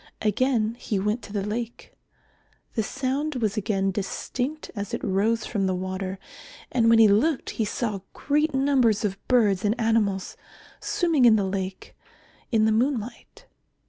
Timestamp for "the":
1.31-1.45, 2.73-2.81, 5.67-5.75, 11.35-11.45, 12.65-12.71